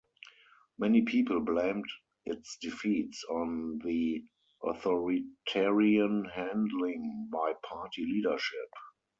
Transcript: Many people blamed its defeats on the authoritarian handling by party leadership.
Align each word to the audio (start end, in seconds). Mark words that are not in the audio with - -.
Many 0.79 1.03
people 1.03 1.41
blamed 1.41 1.85
its 2.25 2.57
defeats 2.57 3.23
on 3.29 3.77
the 3.85 4.25
authoritarian 4.63 6.25
handling 6.25 7.29
by 7.31 7.53
party 7.63 8.05
leadership. 8.07 8.69